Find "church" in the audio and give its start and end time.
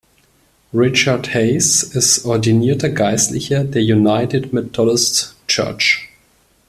5.47-6.09